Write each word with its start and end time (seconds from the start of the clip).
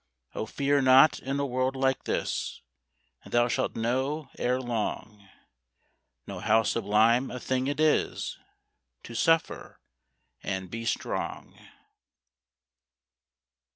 Oh, 0.33 0.47
fear 0.47 0.81
not 0.81 1.19
in 1.19 1.39
a 1.39 1.45
world 1.45 1.75
like 1.75 2.05
this, 2.05 2.63
And 3.23 3.31
thou 3.31 3.47
shalt 3.47 3.75
know 3.75 4.31
ere 4.39 4.59
long, 4.59 5.29
Know 6.25 6.39
how 6.39 6.63
sublime 6.63 7.29
a 7.29 7.39
thing 7.39 7.67
it 7.67 7.79
is 7.79 8.35
To 9.03 9.13
suffer 9.13 9.79
and 10.41 10.71
be 10.71 10.85
strong. 10.85 11.55